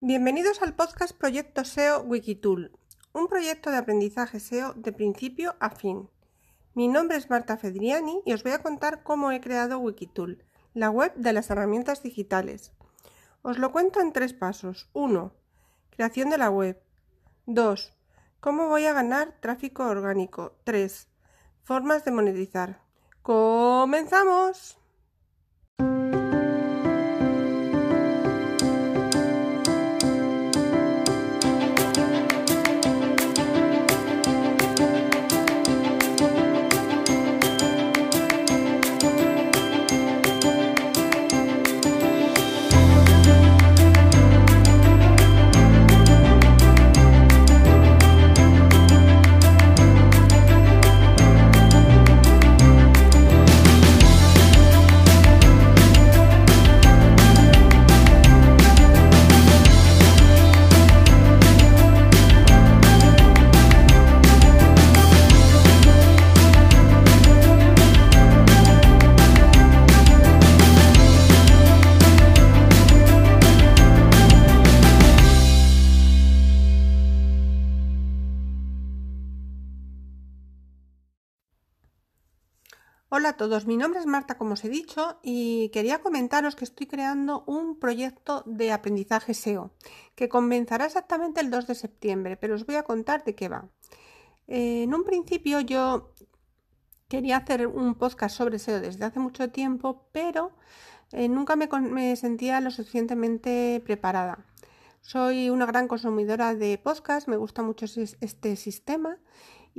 Bienvenidos 0.00 0.62
al 0.62 0.76
podcast 0.76 1.12
Proyecto 1.12 1.64
SEO 1.64 2.02
Wikitool, 2.02 2.70
un 3.12 3.26
proyecto 3.26 3.72
de 3.72 3.78
aprendizaje 3.78 4.38
SEO 4.38 4.72
de 4.74 4.92
principio 4.92 5.56
a 5.58 5.70
fin. 5.70 6.08
Mi 6.74 6.86
nombre 6.86 7.16
es 7.16 7.30
Marta 7.30 7.56
Fedriani 7.56 8.22
y 8.24 8.32
os 8.32 8.44
voy 8.44 8.52
a 8.52 8.62
contar 8.62 9.02
cómo 9.02 9.32
he 9.32 9.40
creado 9.40 9.80
Wikitool, 9.80 10.44
la 10.72 10.88
web 10.90 11.12
de 11.16 11.32
las 11.32 11.50
herramientas 11.50 12.00
digitales. 12.04 12.70
Os 13.42 13.58
lo 13.58 13.72
cuento 13.72 14.00
en 14.00 14.12
tres 14.12 14.34
pasos. 14.34 14.88
1. 14.92 15.32
Creación 15.90 16.30
de 16.30 16.38
la 16.38 16.48
web. 16.48 16.80
2. 17.46 17.92
Cómo 18.38 18.68
voy 18.68 18.86
a 18.86 18.92
ganar 18.92 19.34
tráfico 19.40 19.84
orgánico. 19.84 20.54
3. 20.62 21.08
Formas 21.64 22.04
de 22.04 22.12
monetizar. 22.12 22.82
¡Comenzamos! 23.22 24.78
Hola 83.10 83.30
a 83.30 83.36
todos, 83.38 83.64
mi 83.64 83.78
nombre 83.78 84.00
es 84.00 84.04
Marta, 84.04 84.36
como 84.36 84.52
os 84.52 84.62
he 84.64 84.68
dicho, 84.68 85.18
y 85.22 85.70
quería 85.70 86.02
comentaros 86.02 86.54
que 86.54 86.66
estoy 86.66 86.86
creando 86.86 87.42
un 87.46 87.78
proyecto 87.78 88.42
de 88.44 88.70
aprendizaje 88.70 89.32
SEO 89.32 89.70
que 90.14 90.28
comenzará 90.28 90.84
exactamente 90.84 91.40
el 91.40 91.48
2 91.48 91.68
de 91.68 91.74
septiembre, 91.74 92.36
pero 92.36 92.54
os 92.54 92.66
voy 92.66 92.76
a 92.76 92.82
contar 92.82 93.24
de 93.24 93.34
qué 93.34 93.48
va. 93.48 93.70
En 94.46 94.92
un 94.92 95.04
principio 95.04 95.60
yo 95.60 96.12
quería 97.08 97.38
hacer 97.38 97.66
un 97.66 97.94
podcast 97.94 98.36
sobre 98.36 98.58
SEO 98.58 98.78
desde 98.78 99.06
hace 99.06 99.20
mucho 99.20 99.50
tiempo, 99.50 100.06
pero 100.12 100.52
eh, 101.12 101.30
nunca 101.30 101.56
me, 101.56 101.66
me 101.80 102.14
sentía 102.14 102.60
lo 102.60 102.70
suficientemente 102.70 103.82
preparada. 103.86 104.44
Soy 105.00 105.48
una 105.48 105.64
gran 105.64 105.88
consumidora 105.88 106.54
de 106.54 106.76
podcast, 106.76 107.26
me 107.26 107.38
gusta 107.38 107.62
mucho 107.62 107.86
este 107.86 108.56
sistema 108.56 109.16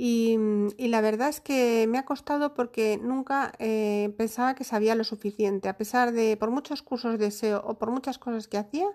y, 0.02 0.38
la 0.78 1.02
verdad 1.02 1.28
es 1.28 1.42
que 1.42 1.86
me 1.86 1.98
ha 1.98 2.06
costado 2.06 2.54
porque 2.54 2.98
nunca 3.02 3.52
eh, 3.58 4.14
pensaba 4.16 4.54
que 4.54 4.64
sabía 4.64 4.94
lo 4.94 5.04
suficiente. 5.04 5.68
A 5.68 5.76
pesar 5.76 6.12
de, 6.12 6.38
por 6.38 6.50
muchos 6.50 6.80
cursos 6.80 7.18
de 7.18 7.30
SEO 7.30 7.62
o 7.66 7.78
por 7.78 7.90
muchas 7.90 8.16
cosas 8.16 8.48
que 8.48 8.56
hacía, 8.56 8.86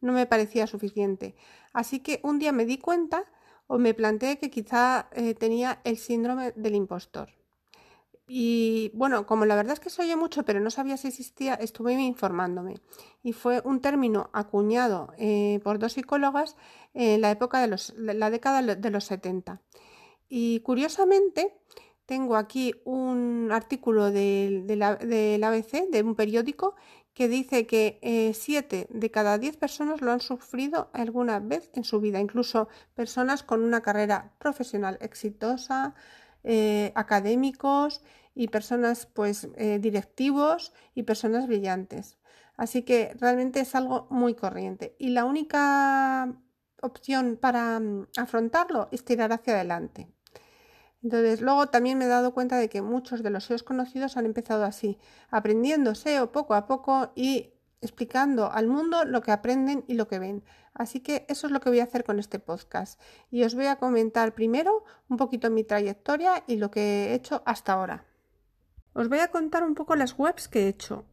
no 0.00 0.14
me 0.14 0.24
parecía 0.24 0.66
suficiente. 0.66 1.36
Así 1.74 2.00
que 2.00 2.20
un 2.22 2.38
día 2.38 2.52
me 2.52 2.64
di 2.64 2.78
cuenta 2.78 3.26
o 3.66 3.76
me 3.76 3.92
planteé 3.92 4.38
que 4.38 4.50
quizá 4.50 5.10
eh, 5.12 5.34
tenía 5.34 5.82
el 5.84 5.98
síndrome 5.98 6.52
del 6.52 6.76
impostor. 6.76 7.28
Y 8.26 8.90
bueno, 8.94 9.26
como 9.26 9.44
la 9.44 9.54
verdad 9.54 9.74
es 9.74 9.80
que 9.80 9.90
se 9.90 10.00
oye 10.00 10.16
mucho, 10.16 10.44
pero 10.46 10.60
no 10.60 10.70
sabía 10.70 10.96
si 10.96 11.08
existía, 11.08 11.56
estuve 11.56 11.92
informándome. 11.92 12.80
Y 13.22 13.34
fue 13.34 13.60
un 13.66 13.82
término 13.82 14.30
acuñado 14.32 15.12
eh, 15.18 15.60
por 15.62 15.78
dos 15.78 15.92
psicólogas 15.92 16.56
en 16.94 17.20
la 17.20 17.30
época 17.30 17.60
de 17.60 17.66
los, 17.66 17.92
la 17.98 18.30
década 18.30 18.62
de 18.62 18.90
los 18.90 19.04
70. 19.04 19.60
Y 20.28 20.60
curiosamente, 20.60 21.54
tengo 22.06 22.36
aquí 22.36 22.74
un 22.84 23.50
artículo 23.52 24.10
del, 24.10 24.82
ABC, 24.82 25.90
de 25.90 26.02
un 26.02 26.14
periódico, 26.14 26.74
que 27.14 27.28
dice 27.28 27.66
que 27.66 27.98
7 28.34 28.78
eh, 28.78 28.86
de 28.90 29.10
cada 29.10 29.38
10 29.38 29.56
personas 29.56 30.00
lo 30.00 30.12
han 30.12 30.20
sufrido 30.20 30.88
alguna 30.92 31.40
vez 31.40 31.70
en 31.74 31.82
su 31.84 32.00
vida, 32.00 32.20
incluso 32.20 32.68
personas 32.94 33.42
con 33.42 33.62
una 33.64 33.80
carrera 33.82 34.32
profesional 34.38 34.98
exitosa, 35.00 35.94
eh, 36.44 36.92
académicos 36.94 38.02
y 38.34 38.48
personas 38.48 39.06
pues 39.06 39.48
eh, 39.56 39.78
directivos 39.80 40.72
y 40.94 41.02
personas 41.02 41.48
brillantes. 41.48 42.18
Así 42.56 42.82
que 42.82 43.14
realmente 43.18 43.60
es 43.60 43.74
algo 43.74 44.06
muy 44.10 44.34
corriente. 44.34 44.94
Y 44.98 45.10
la 45.10 45.24
única 45.24 46.32
opción 46.82 47.36
para 47.40 47.80
mm, 47.80 48.06
afrontarlo 48.16 48.88
es 48.92 49.04
tirar 49.04 49.32
hacia 49.32 49.54
adelante. 49.54 50.08
Entonces, 51.02 51.40
luego 51.40 51.68
también 51.68 51.98
me 51.98 52.06
he 52.06 52.08
dado 52.08 52.34
cuenta 52.34 52.56
de 52.56 52.68
que 52.68 52.82
muchos 52.82 53.22
de 53.22 53.30
los 53.30 53.44
SEOs 53.44 53.62
conocidos 53.62 54.16
han 54.16 54.26
empezado 54.26 54.64
así, 54.64 54.98
aprendiendo 55.30 55.94
SEO 55.94 56.32
poco 56.32 56.54
a 56.54 56.66
poco 56.66 57.12
y 57.14 57.52
explicando 57.80 58.50
al 58.50 58.66
mundo 58.66 59.04
lo 59.04 59.22
que 59.22 59.30
aprenden 59.30 59.84
y 59.86 59.94
lo 59.94 60.08
que 60.08 60.18
ven. 60.18 60.42
Así 60.74 61.00
que 61.00 61.24
eso 61.28 61.46
es 61.46 61.52
lo 61.52 61.60
que 61.60 61.70
voy 61.70 61.80
a 61.80 61.84
hacer 61.84 62.04
con 62.04 62.18
este 62.18 62.40
podcast. 62.40 63.00
Y 63.30 63.44
os 63.44 63.54
voy 63.54 63.66
a 63.66 63.76
comentar 63.76 64.34
primero 64.34 64.84
un 65.08 65.16
poquito 65.16 65.50
mi 65.50 65.62
trayectoria 65.62 66.42
y 66.46 66.56
lo 66.56 66.70
que 66.70 66.80
he 66.80 67.14
hecho 67.14 67.42
hasta 67.46 67.74
ahora. 67.74 68.04
Os 68.92 69.08
voy 69.08 69.20
a 69.20 69.28
contar 69.28 69.62
un 69.62 69.74
poco 69.74 69.94
las 69.94 70.18
webs 70.18 70.48
que 70.48 70.64
he 70.64 70.68
hecho 70.68 71.04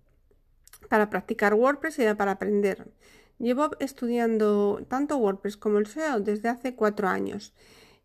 para 0.90 1.10
practicar 1.10 1.54
WordPress 1.54 2.00
y 2.00 2.14
para 2.16 2.32
aprender. 2.32 2.92
Llevo 3.38 3.72
estudiando 3.80 4.84
tanto 4.88 5.18
WordPress 5.18 5.58
como 5.58 5.78
el 5.78 5.88
SEO 5.88 6.20
desde 6.22 6.50
hace 6.50 6.76
cuatro 6.76 7.08
años 7.08 7.54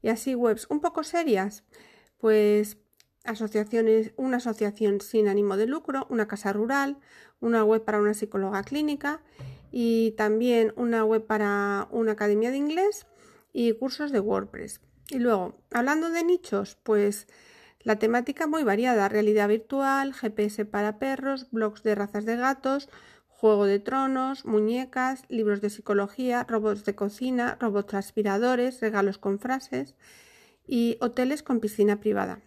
y 0.03 0.09
así 0.09 0.35
webs 0.35 0.67
un 0.71 0.81
poco 0.81 1.03
serias, 1.05 1.65
pues 2.19 2.79
asociaciones, 3.25 4.13
una 4.17 4.39
asociación 4.39 5.01
sin 5.01 5.29
ánimo 5.29 5.57
de 5.57 5.67
lucro, 5.67 6.07
una 6.11 6.27
casa 6.27 6.53
rural, 6.53 6.99
una 7.41 7.65
web 7.65 7.85
para 7.85 8.01
una 8.01 8.15
psicóloga 8.15 8.63
clínica 8.63 9.23
y 9.71 10.13
también 10.13 10.73
una 10.77 11.05
web 11.05 11.27
para 11.27 11.89
una 11.91 12.13
academia 12.13 12.51
de 12.51 12.57
inglés 12.57 13.07
y 13.53 13.73
cursos 13.73 14.13
de 14.13 14.21
WordPress. 14.21 14.81
Y 15.11 15.19
luego, 15.19 15.61
hablando 15.73 16.11
de 16.11 16.25
nichos, 16.25 16.79
pues 16.83 17.27
la 17.81 17.97
temática 17.97 18.47
muy 18.47 18.63
variada, 18.63 19.09
realidad 19.09 19.49
virtual, 19.49 20.13
GPS 20.15 20.65
para 20.65 20.99
perros, 20.99 21.51
blogs 21.51 21.83
de 21.83 21.95
razas 21.95 22.25
de 22.25 22.37
gatos, 22.37 22.89
Juego 23.41 23.65
de 23.65 23.79
Tronos, 23.79 24.45
muñecas, 24.45 25.23
libros 25.31 25.63
de 25.63 25.71
psicología, 25.71 26.45
robots 26.47 26.85
de 26.85 26.95
cocina, 26.95 27.57
robots 27.59 27.95
aspiradores, 27.95 28.83
regalos 28.83 29.17
con 29.17 29.39
frases 29.39 29.95
y 30.67 30.99
hoteles 31.01 31.43
con 31.43 31.59
piscina 31.59 32.01
privada. 32.01 32.43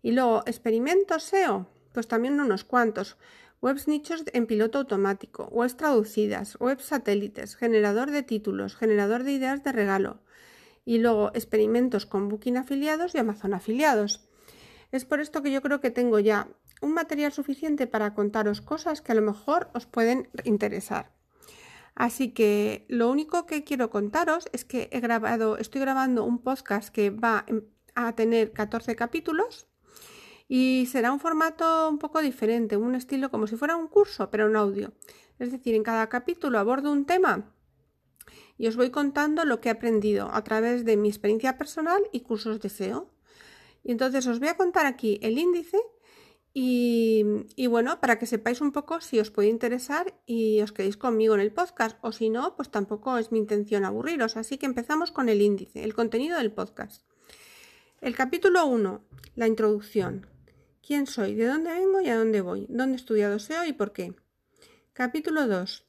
Y 0.00 0.12
luego, 0.12 0.42
experimentos 0.46 1.24
SEO, 1.24 1.68
pues 1.92 2.08
también 2.08 2.40
unos 2.40 2.64
cuantos. 2.64 3.18
Webs 3.60 3.86
nichos 3.86 4.24
en 4.32 4.46
piloto 4.46 4.78
automático, 4.78 5.44
webs 5.52 5.76
traducidas, 5.76 6.58
webs 6.58 6.86
satélites, 6.86 7.54
generador 7.54 8.10
de 8.10 8.22
títulos, 8.22 8.76
generador 8.76 9.24
de 9.24 9.32
ideas 9.32 9.62
de 9.62 9.72
regalo. 9.72 10.22
Y 10.86 11.00
luego 11.00 11.32
experimentos 11.34 12.06
con 12.06 12.30
Booking 12.30 12.56
afiliados 12.56 13.14
y 13.14 13.18
Amazon 13.18 13.52
afiliados. 13.52 14.26
Es 14.90 15.04
por 15.04 15.20
esto 15.20 15.42
que 15.42 15.52
yo 15.52 15.60
creo 15.60 15.82
que 15.82 15.90
tengo 15.90 16.18
ya 16.18 16.48
un 16.80 16.92
material 16.92 17.32
suficiente 17.32 17.86
para 17.86 18.14
contaros 18.14 18.60
cosas 18.60 19.00
que 19.00 19.12
a 19.12 19.14
lo 19.14 19.22
mejor 19.22 19.70
os 19.74 19.86
pueden 19.86 20.28
interesar. 20.44 21.12
Así 21.94 22.32
que 22.32 22.86
lo 22.88 23.10
único 23.10 23.46
que 23.46 23.62
quiero 23.62 23.90
contaros 23.90 24.48
es 24.52 24.64
que 24.64 24.88
he 24.92 25.00
grabado, 25.00 25.58
estoy 25.58 25.80
grabando 25.80 26.24
un 26.24 26.38
podcast 26.38 26.88
que 26.92 27.10
va 27.10 27.46
a 27.94 28.14
tener 28.14 28.52
14 28.52 28.96
capítulos 28.96 29.68
y 30.48 30.88
será 30.90 31.12
un 31.12 31.20
formato 31.20 31.88
un 31.88 31.98
poco 31.98 32.20
diferente, 32.20 32.76
un 32.76 32.94
estilo 32.94 33.30
como 33.30 33.46
si 33.46 33.56
fuera 33.56 33.76
un 33.76 33.86
curso, 33.86 34.30
pero 34.30 34.48
en 34.48 34.56
audio. 34.56 34.92
Es 35.38 35.52
decir, 35.52 35.74
en 35.74 35.84
cada 35.84 36.08
capítulo 36.08 36.58
abordo 36.58 36.90
un 36.90 37.06
tema 37.06 37.54
y 38.56 38.66
os 38.66 38.76
voy 38.76 38.90
contando 38.90 39.44
lo 39.44 39.60
que 39.60 39.68
he 39.68 39.72
aprendido 39.72 40.30
a 40.32 40.42
través 40.44 40.84
de 40.84 40.96
mi 40.96 41.08
experiencia 41.08 41.58
personal 41.58 42.02
y 42.12 42.20
cursos 42.20 42.60
de 42.60 42.68
SEO. 42.68 43.10
Y 43.82 43.92
entonces 43.92 44.26
os 44.26 44.38
voy 44.38 44.48
a 44.48 44.56
contar 44.56 44.86
aquí 44.86 45.18
el 45.22 45.38
índice 45.38 45.78
y, 46.56 47.66
bueno, 47.66 48.00
para 48.00 48.16
que 48.20 48.26
sepáis 48.26 48.60
un 48.60 48.70
poco 48.70 49.00
si 49.00 49.18
os 49.18 49.32
puede 49.32 49.48
interesar 49.48 50.14
y 50.24 50.60
os 50.60 50.70
quedéis 50.70 50.96
conmigo 50.96 51.34
en 51.34 51.40
el 51.40 51.52
podcast 51.52 51.98
o 52.00 52.12
si 52.12 52.30
no, 52.30 52.54
pues 52.54 52.70
tampoco 52.70 53.18
es 53.18 53.32
mi 53.32 53.40
intención 53.40 53.84
aburriros. 53.84 54.36
Así 54.36 54.56
que 54.56 54.66
empezamos 54.66 55.10
con 55.10 55.28
el 55.28 55.42
índice, 55.42 55.82
el 55.82 55.94
contenido 55.94 56.38
del 56.38 56.52
podcast. 56.52 57.04
El 58.00 58.14
capítulo 58.14 58.66
1, 58.66 59.04
la 59.34 59.48
introducción. 59.48 60.28
¿Quién 60.80 61.08
soy? 61.08 61.34
¿De 61.34 61.46
dónde 61.46 61.72
vengo 61.72 62.00
y 62.00 62.08
a 62.08 62.16
dónde 62.16 62.40
voy? 62.40 62.66
¿Dónde 62.68 62.92
he 62.92 63.00
estudiado 63.00 63.40
SEO 63.40 63.64
y 63.64 63.72
por 63.72 63.92
qué? 63.92 64.14
Capítulo 64.92 65.48
2. 65.48 65.88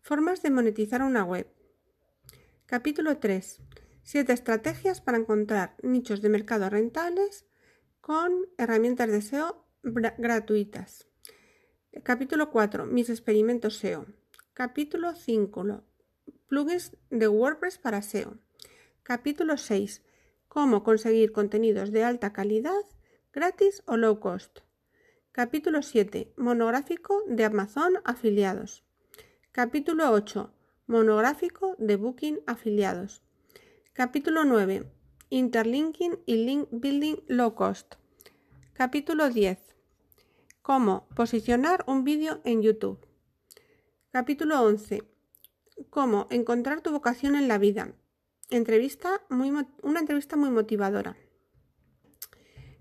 Formas 0.00 0.42
de 0.42 0.50
monetizar 0.50 1.02
una 1.02 1.22
web. 1.22 1.46
Capítulo 2.66 3.18
3. 3.18 3.60
Siete 4.02 4.32
estrategias 4.32 5.00
para 5.00 5.18
encontrar 5.18 5.76
nichos 5.84 6.20
de 6.20 6.30
mercado 6.30 6.68
rentables 6.68 7.46
con 8.00 8.48
herramientas 8.58 9.08
de 9.08 9.22
SEO 9.22 9.69
gratuitas. 9.82 11.08
Capítulo 12.02 12.50
4. 12.50 12.86
Mis 12.86 13.08
experimentos 13.08 13.76
SEO. 13.76 14.06
Capítulo 14.52 15.14
5. 15.14 15.82
Plugins 16.48 16.96
de 17.10 17.28
WordPress 17.28 17.78
para 17.78 18.02
SEO. 18.02 18.38
Capítulo 19.02 19.56
6. 19.56 20.02
Cómo 20.48 20.82
conseguir 20.82 21.32
contenidos 21.32 21.92
de 21.92 22.04
alta 22.04 22.32
calidad, 22.32 22.82
gratis 23.32 23.82
o 23.86 23.96
low 23.96 24.20
cost. 24.20 24.60
Capítulo 25.32 25.82
7. 25.82 26.32
Monográfico 26.36 27.22
de 27.26 27.44
Amazon 27.44 27.94
afiliados. 28.04 28.84
Capítulo 29.52 30.10
8. 30.10 30.52
Monográfico 30.86 31.76
de 31.78 31.96
Booking 31.96 32.40
afiliados. 32.46 33.22
Capítulo 33.92 34.44
9. 34.44 34.90
Interlinking 35.30 36.18
y 36.26 36.36
Link 36.44 36.68
Building 36.70 37.16
Low 37.28 37.54
Cost. 37.54 37.94
Capítulo 38.80 39.28
10. 39.28 39.58
Cómo 40.62 41.06
posicionar 41.14 41.84
un 41.86 42.02
vídeo 42.02 42.40
en 42.44 42.62
YouTube. 42.62 43.06
Capítulo 44.10 44.62
11. 44.62 45.02
Cómo 45.90 46.26
encontrar 46.30 46.80
tu 46.80 46.90
vocación 46.90 47.34
en 47.34 47.46
la 47.46 47.58
vida. 47.58 47.92
Entrevista 48.48 49.20
muy, 49.28 49.52
una 49.82 50.00
entrevista 50.00 50.36
muy 50.36 50.48
motivadora. 50.48 51.18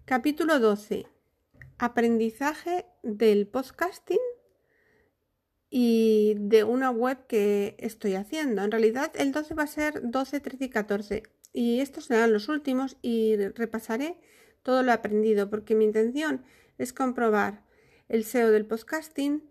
Capítulo 0.05 0.61
12. 0.61 1.05
Aprendizaje 1.79 2.85
del 3.03 3.45
podcasting 3.47 4.21
y 5.69 6.35
de 6.37 6.63
una 6.63 6.91
web 6.91 7.27
que 7.27 7.75
estoy 7.77 8.15
haciendo. 8.15 8.63
En 8.63 8.71
realidad 8.71 9.11
el 9.15 9.33
12 9.33 9.53
va 9.53 9.63
a 9.63 9.67
ser 9.67 10.09
12, 10.09 10.39
13 10.39 10.63
y 10.63 10.69
14 10.69 11.23
y 11.51 11.81
estos 11.81 12.05
serán 12.05 12.31
los 12.31 12.47
últimos 12.47 12.95
y 13.01 13.35
repasaré 13.35 14.17
todo 14.63 14.83
lo 14.83 14.91
aprendido 14.91 15.49
porque 15.49 15.75
mi 15.75 15.85
intención 15.85 16.43
es 16.77 16.93
comprobar 16.93 17.63
el 18.07 18.23
SEO 18.23 18.51
del 18.51 18.65
podcasting, 18.65 19.43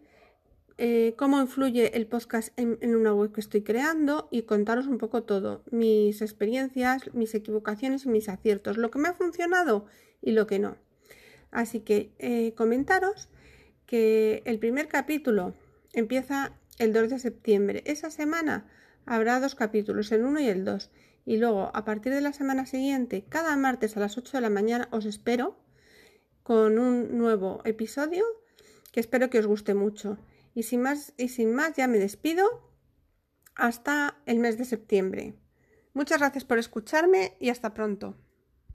eh, 0.80 1.14
cómo 1.16 1.40
influye 1.40 1.96
el 1.96 2.06
podcast 2.06 2.56
en, 2.56 2.78
una 2.94 3.12
web 3.12 3.32
que 3.32 3.40
estoy 3.40 3.62
creando 3.62 4.28
y 4.30 4.42
contaros 4.42 4.86
un 4.86 4.98
poco 4.98 5.24
todo, 5.24 5.64
mis 5.70 6.22
experiencias, 6.22 7.12
mis 7.14 7.34
equivocaciones 7.34 8.04
y 8.04 8.08
mis 8.08 8.28
aciertos, 8.28 8.76
lo 8.76 8.90
que 8.90 8.98
me 8.98 9.08
ha 9.08 9.14
funcionado 9.14 9.86
y 10.22 10.32
lo 10.32 10.46
que 10.46 10.60
no. 10.60 10.76
Así 11.50 11.80
que 11.80 12.12
eh, 12.18 12.54
comentaros 12.54 13.28
que 13.86 14.42
el 14.44 14.58
primer 14.58 14.86
capítulo 14.86 15.54
empieza 15.92 16.52
el 16.78 16.92
2 16.92 17.10
de 17.10 17.18
septiembre. 17.18 17.82
Esa 17.86 18.10
semana 18.10 18.68
habrá 19.04 19.40
dos 19.40 19.54
capítulos, 19.54 20.12
el 20.12 20.24
1 20.24 20.40
y 20.40 20.48
el 20.48 20.64
2. 20.64 20.90
Y 21.24 21.36
luego, 21.36 21.70
a 21.74 21.84
partir 21.84 22.12
de 22.12 22.20
la 22.20 22.32
semana 22.32 22.66
siguiente, 22.66 23.24
cada 23.28 23.56
martes 23.56 23.96
a 23.96 24.00
las 24.00 24.16
8 24.16 24.38
de 24.38 24.40
la 24.40 24.50
mañana 24.50 24.88
os 24.90 25.04
espero 25.04 25.58
con 26.42 26.78
un 26.78 27.18
nuevo 27.18 27.60
episodio 27.64 28.24
que 28.92 29.00
espero 29.00 29.28
que 29.30 29.38
os 29.38 29.46
guste 29.46 29.74
mucho. 29.74 30.18
Y 30.54 30.62
sin 30.62 30.82
más, 30.82 31.12
y 31.16 31.28
sin 31.28 31.54
más 31.54 31.76
ya 31.76 31.86
me 31.86 31.98
despido 31.98 32.68
hasta 33.54 34.18
el 34.26 34.38
mes 34.38 34.56
de 34.56 34.64
septiembre. 34.64 35.34
Muchas 35.92 36.18
gracias 36.18 36.44
por 36.44 36.58
escucharme 36.58 37.36
y 37.40 37.50
hasta 37.50 37.74
pronto. 37.74 38.16